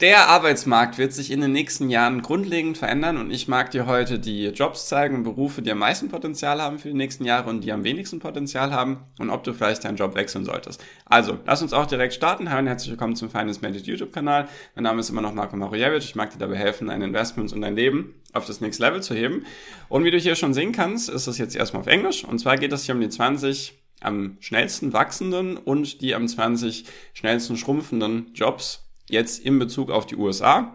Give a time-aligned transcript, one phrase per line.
[0.00, 4.20] Der Arbeitsmarkt wird sich in den nächsten Jahren grundlegend verändern und ich mag dir heute
[4.20, 7.64] die Jobs zeigen und Berufe, die am meisten Potenzial haben für die nächsten Jahre und
[7.64, 10.80] die am wenigsten Potenzial haben und ob du vielleicht deinen Job wechseln solltest.
[11.04, 12.48] Also, lass uns auch direkt starten.
[12.48, 14.46] Hallo und herzlich willkommen zum Finance Magic YouTube-Kanal.
[14.76, 16.04] Mein Name ist immer noch Marco Marujewicz.
[16.04, 19.16] Ich mag dir dabei helfen, deine Investments und dein Leben auf das nächste Level zu
[19.16, 19.46] heben.
[19.88, 22.22] Und wie du hier schon sehen kannst, ist es jetzt erstmal auf Englisch.
[22.22, 26.84] Und zwar geht es hier um die 20 am schnellsten wachsenden und die am 20
[27.14, 30.74] schnellsten schrumpfenden Jobs jetzt in Bezug auf die USA.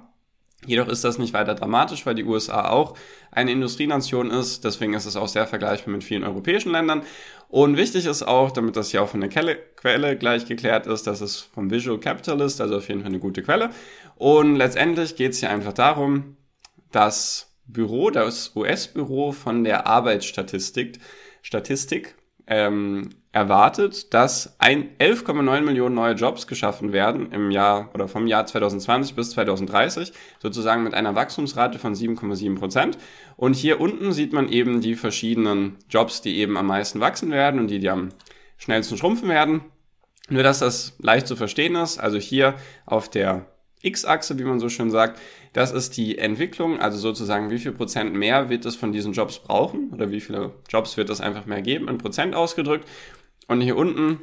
[0.66, 2.96] Jedoch ist das nicht weiter dramatisch, weil die USA auch
[3.32, 4.64] eine Industrienation ist.
[4.64, 7.04] Deswegen ist es auch sehr vergleichbar mit vielen europäischen Ländern.
[7.50, 11.22] Und wichtig ist auch, damit das hier auch von der Quelle gleich geklärt ist, dass
[11.22, 13.72] es vom Visual Capitalist, also auf jeden Fall eine gute Quelle.
[14.16, 16.38] Und letztendlich geht es hier einfach darum,
[16.92, 21.00] das Büro, das US-Büro von der Arbeitsstatistik,
[21.42, 22.16] Statistik,
[22.48, 29.16] ähm, erwartet, dass 11,9 Millionen neue Jobs geschaffen werden im Jahr oder vom Jahr 2020
[29.16, 32.98] bis 2030, sozusagen mit einer Wachstumsrate von 7,7 Prozent.
[33.36, 37.60] Und hier unten sieht man eben die verschiedenen Jobs, die eben am meisten wachsen werden
[37.60, 38.10] und die, die am
[38.58, 39.62] schnellsten schrumpfen werden.
[40.30, 43.48] Nur dass das leicht zu verstehen ist, also hier auf der
[43.84, 45.20] X-Achse, wie man so schön sagt,
[45.54, 49.40] das ist die Entwicklung, also sozusagen, wie viel Prozent mehr wird es von diesen Jobs
[49.40, 52.88] brauchen oder wie viele Jobs wird es einfach mehr geben, in Prozent ausgedrückt.
[53.48, 54.20] Und hier unten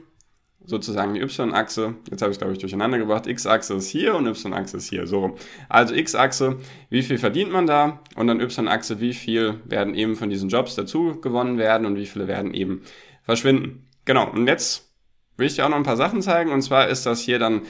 [0.65, 4.27] sozusagen die Y-Achse, jetzt habe ich es glaube ich durcheinander gebracht, X-Achse ist hier und
[4.27, 5.35] Y-Achse ist hier, so rum.
[5.69, 6.59] Also X-Achse,
[6.91, 10.75] wie viel verdient man da und dann Y-Achse, wie viel werden eben von diesen Jobs
[10.75, 12.83] dazu gewonnen werden und wie viele werden eben
[13.23, 13.87] verschwinden.
[14.05, 14.91] Genau, und jetzt
[15.37, 17.63] will ich dir auch noch ein paar Sachen zeigen und zwar ist das hier dann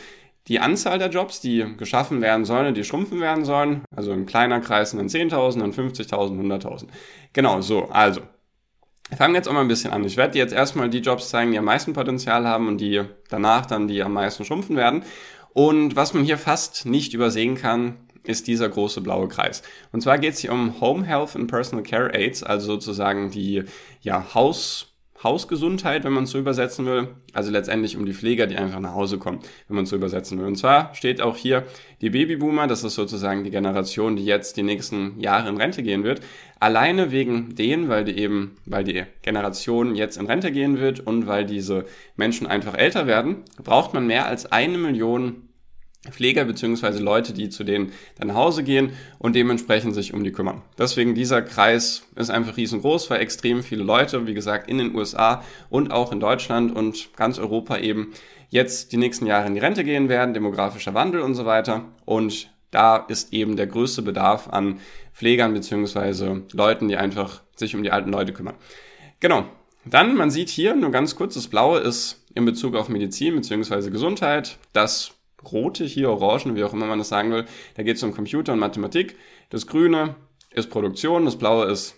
[0.48, 4.60] die Anzahl der Jobs, die geschaffen werden sollen, die schrumpfen werden sollen, also in kleiner
[4.60, 6.86] Kreis dann 10.000, dann 50.000, 100.000.
[7.32, 8.22] Genau, so, also.
[9.08, 10.04] Wir fangen jetzt auch mal ein bisschen an.
[10.04, 13.02] Ich werde dir jetzt erstmal die Jobs zeigen, die am meisten Potenzial haben und die
[13.28, 15.02] danach dann die am meisten schrumpfen werden.
[15.52, 19.62] Und was man hier fast nicht übersehen kann, ist dieser große blaue Kreis.
[19.92, 23.64] Und zwar geht es hier um Home Health and Personal Care Aids, also sozusagen die
[24.00, 24.89] ja, Haus
[25.22, 27.08] Hausgesundheit, wenn man es so übersetzen will.
[27.32, 30.38] Also letztendlich um die Pfleger, die einfach nach Hause kommen, wenn man es so übersetzen
[30.38, 30.46] will.
[30.46, 31.64] Und zwar steht auch hier
[32.00, 36.04] die Babyboomer, das ist sozusagen die Generation, die jetzt die nächsten Jahre in Rente gehen
[36.04, 36.20] wird.
[36.58, 41.26] Alleine wegen denen, weil die eben, weil die Generation jetzt in Rente gehen wird und
[41.26, 41.84] weil diese
[42.16, 45.49] Menschen einfach älter werden, braucht man mehr als eine Million
[46.08, 50.32] Pfleger beziehungsweise Leute, die zu denen dann nach Hause gehen und dementsprechend sich um die
[50.32, 50.62] kümmern.
[50.78, 55.44] Deswegen dieser Kreis ist einfach riesengroß, weil extrem viele Leute, wie gesagt, in den USA
[55.68, 58.12] und auch in Deutschland und ganz Europa eben
[58.48, 61.84] jetzt die nächsten Jahre in die Rente gehen werden, demografischer Wandel und so weiter.
[62.06, 64.80] Und da ist eben der größte Bedarf an
[65.12, 68.54] Pflegern beziehungsweise Leuten, die einfach sich um die alten Leute kümmern.
[69.20, 69.44] Genau.
[69.84, 73.90] Dann, man sieht hier nur ganz kurz, das Blaue ist in Bezug auf Medizin beziehungsweise
[73.90, 74.58] Gesundheit.
[74.72, 75.12] Das
[75.50, 77.44] rote hier, orange, wie auch immer man das sagen will.
[77.74, 79.16] Da geht es um Computer und Mathematik.
[79.50, 80.16] Das grüne
[80.50, 81.96] ist Produktion, das blaue ist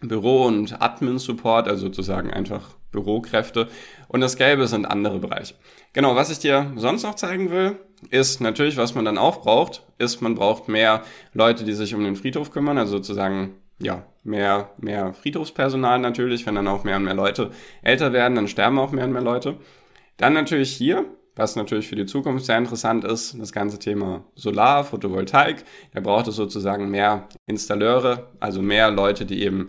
[0.00, 3.68] Büro- und Admin-Support, also sozusagen einfach Bürokräfte.
[4.06, 5.54] Und das gelbe sind andere Bereiche.
[5.92, 7.76] Genau, was ich dir sonst noch zeigen will,
[8.10, 11.02] ist natürlich, was man dann auch braucht, ist, man braucht mehr
[11.34, 16.54] Leute, die sich um den Friedhof kümmern, also sozusagen ja, mehr, mehr Friedhofspersonal natürlich, wenn
[16.54, 17.50] dann auch mehr und mehr Leute
[17.82, 19.56] älter werden, dann sterben auch mehr und mehr Leute.
[20.16, 21.04] Dann natürlich hier
[21.38, 25.64] was natürlich für die Zukunft sehr interessant ist, das ganze Thema Solar, Photovoltaik.
[25.94, 29.68] Da braucht es sozusagen mehr Installateure, also mehr Leute, die eben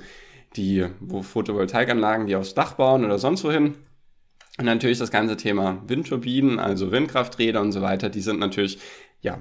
[0.55, 0.87] die
[1.21, 3.75] Photovoltaikanlagen, die aufs Dach bauen oder sonst wohin.
[4.57, 8.79] Und natürlich das ganze Thema Windturbinen, also Windkrafträder und so weiter, die sind natürlich,
[9.21, 9.39] ja,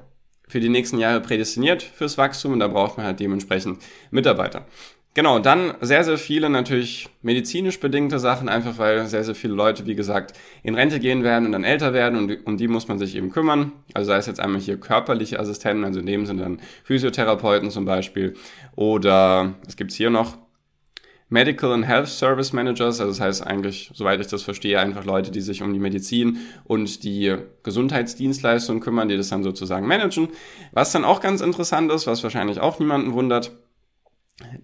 [0.48, 3.78] für die nächsten Jahre prädestiniert fürs Wachstum und da braucht man halt dementsprechend
[4.10, 4.66] Mitarbeiter.
[5.14, 9.84] Genau, dann sehr, sehr viele natürlich medizinisch bedingte Sachen, einfach weil sehr, sehr viele Leute,
[9.84, 13.00] wie gesagt, in Rente gehen werden und dann älter werden und um die muss man
[13.00, 13.72] sich eben kümmern.
[13.94, 17.84] Also sei es jetzt einmal hier körperliche Assistenten, also in dem Sinne dann Physiotherapeuten zum
[17.84, 18.34] Beispiel.
[18.76, 20.38] Oder es gibt's hier noch
[21.30, 25.30] Medical and Health Service Managers, also das heißt eigentlich, soweit ich das verstehe, einfach Leute,
[25.30, 30.28] die sich um die Medizin und die Gesundheitsdienstleistungen kümmern, die das dann sozusagen managen.
[30.72, 33.52] Was dann auch ganz interessant ist, was wahrscheinlich auch niemanden wundert,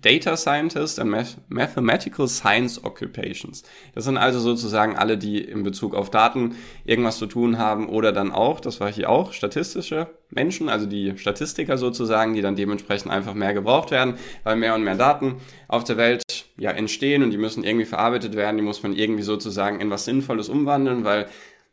[0.01, 1.11] Data Scientist and
[1.49, 3.65] Mathematical Science Occupations.
[3.95, 6.55] Das sind also sozusagen alle, die in Bezug auf Daten
[6.85, 11.19] irgendwas zu tun haben oder dann auch, das war hier auch, statistische Menschen, also die
[11.19, 15.37] Statistiker sozusagen, die dann dementsprechend einfach mehr gebraucht werden, weil mehr und mehr Daten
[15.67, 16.23] auf der Welt
[16.57, 20.05] ja entstehen und die müssen irgendwie verarbeitet werden, die muss man irgendwie sozusagen in was
[20.05, 21.27] Sinnvolles umwandeln, weil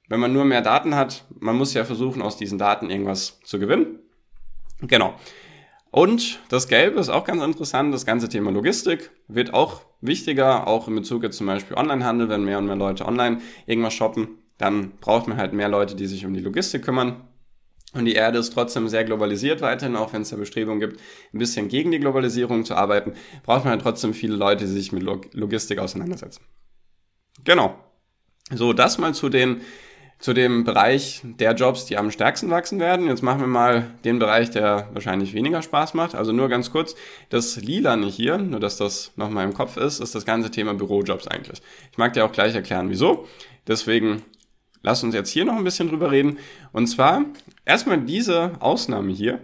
[0.09, 3.59] wenn man nur mehr Daten hat, man muss ja versuchen, aus diesen Daten irgendwas zu
[3.59, 3.99] gewinnen.
[4.81, 5.13] Genau.
[5.91, 10.87] Und das Gelbe ist auch ganz interessant, das ganze Thema Logistik wird auch wichtiger, auch
[10.87, 14.91] in Bezug jetzt zum Beispiel Onlinehandel, wenn mehr und mehr Leute online irgendwas shoppen, dann
[15.01, 17.27] braucht man halt mehr Leute, die sich um die Logistik kümmern.
[17.93, 21.01] Und die Erde ist trotzdem sehr globalisiert weiterhin, auch wenn es da Bestrebungen gibt,
[21.33, 23.13] ein bisschen gegen die Globalisierung zu arbeiten,
[23.43, 25.03] braucht man halt trotzdem viele Leute, die sich mit
[25.33, 26.41] Logistik auseinandersetzen.
[27.43, 27.75] Genau.
[28.53, 29.59] So, das mal zu den
[30.21, 33.07] zu dem Bereich der Jobs, die am stärksten wachsen werden.
[33.07, 36.13] Jetzt machen wir mal den Bereich, der wahrscheinlich weniger Spaß macht.
[36.15, 36.95] Also nur ganz kurz,
[37.29, 41.27] das Lilane hier, nur dass das nochmal im Kopf ist, ist das ganze Thema Bürojobs
[41.27, 41.61] eigentlich.
[41.91, 43.27] Ich mag dir auch gleich erklären, wieso.
[43.67, 44.21] Deswegen
[44.83, 46.37] lass uns jetzt hier noch ein bisschen drüber reden.
[46.71, 47.25] Und zwar
[47.65, 49.39] erstmal diese Ausnahme hier.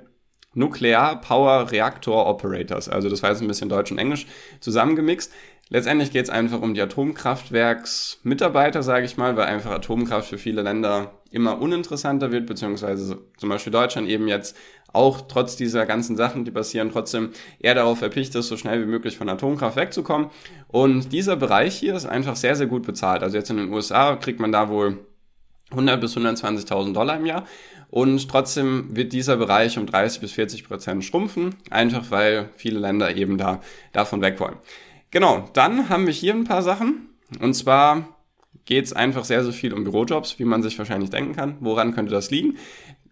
[0.54, 2.90] Nuclear Power Reactor Operators.
[2.90, 4.26] Also das war jetzt ein bisschen Deutsch und Englisch
[4.60, 5.32] zusammengemixt.
[5.70, 10.62] Letztendlich geht es einfach um die Atomkraftwerksmitarbeiter, sage ich mal, weil einfach Atomkraft für viele
[10.62, 14.56] Länder immer uninteressanter wird, beziehungsweise zum Beispiel Deutschland eben jetzt
[14.94, 18.90] auch trotz dieser ganzen Sachen, die passieren, trotzdem eher darauf erpicht ist, so schnell wie
[18.90, 20.30] möglich von Atomkraft wegzukommen.
[20.70, 23.22] Und dieser Bereich hier ist einfach sehr, sehr gut bezahlt.
[23.22, 25.00] Also jetzt in den USA kriegt man da wohl
[25.72, 27.46] 100 bis 120.000 Dollar im Jahr.
[27.90, 33.16] Und trotzdem wird dieser Bereich um 30 bis 40 Prozent schrumpfen, einfach weil viele Länder
[33.16, 33.62] eben da
[33.94, 34.58] davon weg wollen.
[35.12, 37.10] Genau, dann haben wir hier ein paar Sachen.
[37.40, 38.18] Und zwar
[38.66, 41.58] geht es einfach sehr, sehr viel um Bürojobs, wie man sich wahrscheinlich denken kann.
[41.62, 42.58] Woran könnte das liegen?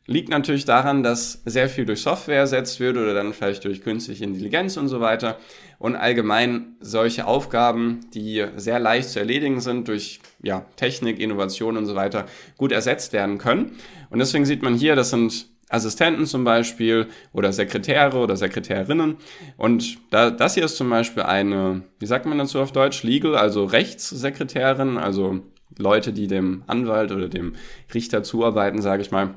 [0.08, 4.24] Liegt natürlich daran, dass sehr viel durch Software ersetzt wird oder dann vielleicht durch künstliche
[4.24, 5.40] Intelligenz und so weiter.
[5.80, 11.88] Und allgemein solche Aufgaben, die sehr leicht zu erledigen sind durch ja, Technik, Innovation und
[11.88, 12.26] so weiter,
[12.58, 13.78] gut ersetzt werden können.
[14.12, 19.18] Und deswegen sieht man hier, das sind Assistenten zum Beispiel oder Sekretäre oder Sekretärinnen.
[19.58, 23.36] Und da, das hier ist zum Beispiel eine, wie sagt man dazu auf Deutsch, Legal,
[23.36, 25.42] also Rechtssekretärin, also
[25.78, 27.56] Leute, die dem Anwalt oder dem
[27.94, 29.36] Richter zuarbeiten, sage ich mal.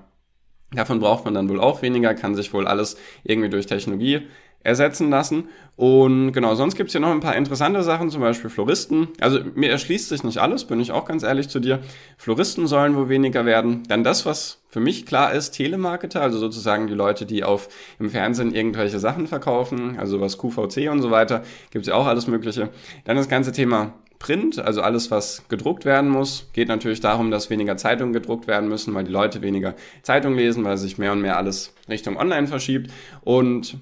[0.72, 4.22] Davon braucht man dann wohl auch weniger, kann sich wohl alles irgendwie durch Technologie
[4.62, 5.48] ersetzen lassen.
[5.76, 9.08] Und genau, sonst gibt's hier noch ein paar interessante Sachen, zum Beispiel Floristen.
[9.20, 11.78] Also mir erschließt sich nicht alles, bin ich auch ganz ehrlich zu dir.
[12.16, 13.84] Floristen sollen wohl weniger werden.
[13.88, 17.68] Dann das, was für mich klar ist, Telemarketer, also sozusagen die Leute, die auf
[17.98, 22.26] im Fernsehen irgendwelche Sachen verkaufen, also was QVC und so weiter, gibt's ja auch alles
[22.26, 22.68] Mögliche.
[23.04, 27.50] Dann das ganze Thema Print, also alles, was gedruckt werden muss, geht natürlich darum, dass
[27.50, 31.20] weniger Zeitungen gedruckt werden müssen, weil die Leute weniger Zeitung lesen, weil sich mehr und
[31.20, 32.90] mehr alles Richtung Online verschiebt.
[33.22, 33.78] Und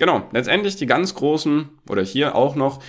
[0.00, 2.82] Genau, letztendlich die ganz großen, oder hier auch noch,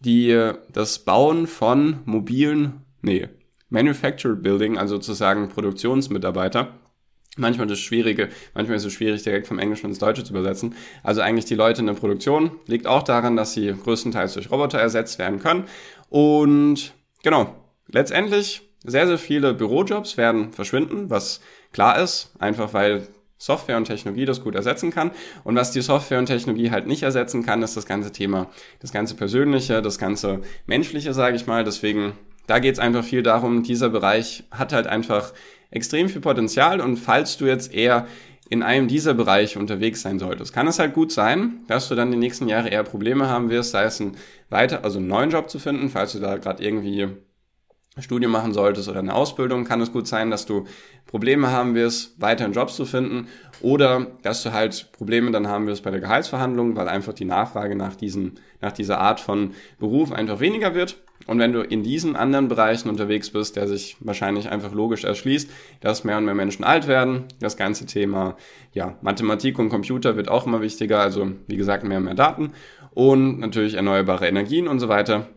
[0.00, 3.30] die, das Bauen von mobilen, nee,
[3.70, 6.74] Manufactured Building, also sozusagen Produktionsmitarbeiter.
[7.36, 10.74] Manchmal das Schwierige, manchmal ist es schwierig, direkt vom Englischen ins Deutsche zu übersetzen.
[11.02, 14.78] Also eigentlich die Leute in der Produktion liegt auch daran, dass sie größtenteils durch Roboter
[14.78, 15.64] ersetzt werden können.
[16.10, 16.94] Und
[17.24, 17.54] genau,
[17.88, 21.40] letztendlich sehr, sehr viele Bürojobs werden verschwinden, was
[21.72, 25.10] klar ist, einfach weil Software und Technologie das gut ersetzen kann.
[25.42, 28.48] Und was die Software und Technologie halt nicht ersetzen kann, ist das ganze Thema,
[28.80, 31.64] das ganze Persönliche, das ganze Menschliche, sage ich mal.
[31.64, 32.12] Deswegen,
[32.46, 35.32] da geht es einfach viel darum, dieser Bereich hat halt einfach
[35.74, 38.06] extrem viel Potenzial und falls du jetzt eher
[38.48, 42.10] in einem dieser Bereiche unterwegs sein solltest, kann es halt gut sein, dass du dann
[42.10, 44.16] die nächsten Jahre eher Probleme haben wirst, sei es ein
[44.50, 47.08] weiter, also einen neuen Job zu finden, falls du da gerade irgendwie
[48.00, 50.64] Studium machen solltest oder eine Ausbildung, kann es gut sein, dass du
[51.06, 53.28] Probleme haben wirst, weiter einen Job zu finden
[53.60, 57.76] oder dass du halt Probleme dann haben wirst bei der Gehaltsverhandlung, weil einfach die Nachfrage
[57.76, 60.96] nach, diesen, nach dieser Art von Beruf einfach weniger wird.
[61.26, 65.48] Und wenn du in diesen anderen Bereichen unterwegs bist, der sich wahrscheinlich einfach logisch erschließt,
[65.80, 68.36] dass mehr und mehr Menschen alt werden, das ganze Thema
[68.72, 72.52] ja, Mathematik und Computer wird auch immer wichtiger, also wie gesagt mehr und mehr Daten
[72.92, 75.28] und natürlich erneuerbare Energien und so weiter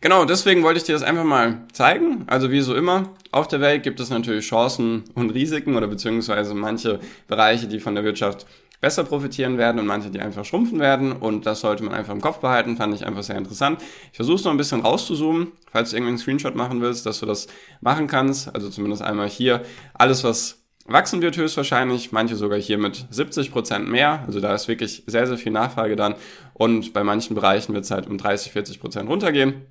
[0.00, 2.24] Genau, deswegen wollte ich dir das einfach mal zeigen.
[2.26, 6.54] Also wie so immer, auf der Welt gibt es natürlich Chancen und Risiken oder beziehungsweise
[6.54, 8.46] manche Bereiche, die von der Wirtschaft
[8.80, 11.12] besser profitieren werden und manche, die einfach schrumpfen werden.
[11.12, 13.80] Und das sollte man einfach im Kopf behalten, fand ich einfach sehr interessant.
[14.10, 17.20] Ich versuche es noch ein bisschen rauszuzoomen, falls du irgendwie einen Screenshot machen willst, dass
[17.20, 17.46] du das
[17.80, 18.54] machen kannst.
[18.54, 19.62] Also zumindest einmal hier
[19.94, 24.22] alles, was wachsen wird höchstwahrscheinlich, manche sogar hier mit 70 Prozent mehr.
[24.26, 26.14] Also da ist wirklich sehr, sehr viel Nachfrage dann.
[26.52, 29.66] Und bei manchen Bereichen wird es halt um 30, 40 Prozent runtergehen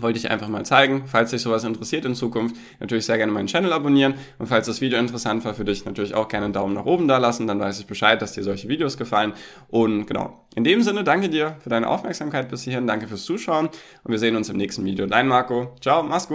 [0.00, 1.04] wollte ich einfach mal zeigen.
[1.06, 4.14] Falls dich sowas interessiert in Zukunft, natürlich sehr gerne meinen Channel abonnieren.
[4.38, 7.08] Und falls das Video interessant war für dich, natürlich auch gerne einen Daumen nach oben
[7.08, 7.46] da lassen.
[7.46, 9.32] Dann weiß ich Bescheid, dass dir solche Videos gefallen.
[9.68, 12.86] Und genau, in dem Sinne, danke dir für deine Aufmerksamkeit bis hierhin.
[12.86, 13.66] Danke fürs Zuschauen.
[13.66, 15.06] Und wir sehen uns im nächsten Video.
[15.06, 15.74] Dein Marco.
[15.80, 16.32] Ciao, mach's gut.